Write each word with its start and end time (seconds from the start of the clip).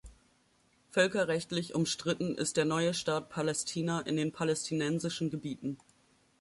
Völkerrechtlich 0.89 1.75
umstritten 1.75 2.33
ist 2.33 2.57
der 2.57 2.65
neue 2.65 2.95
Staat 2.95 3.29
Palästina 3.29 3.99
in 4.01 4.17
den 4.17 4.31
palästinensischen 4.31 5.29
Gebieten. 5.29 5.77